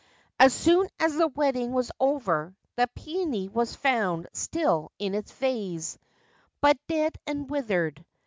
As 0.39 0.51
soon 0.51 0.89
as 0.99 1.13
the 1.13 1.27
wedding 1.27 1.73
was 1.73 1.91
over 1.99 2.55
the 2.75 2.87
peony 2.95 3.47
was 3.47 3.75
found 3.75 4.27
still 4.33 4.91
in 4.97 5.13
its 5.13 5.31
vase— 5.31 5.99
but 6.59 6.79
dead 6.87 7.19
and 7.27 7.47
withered. 7.47 8.03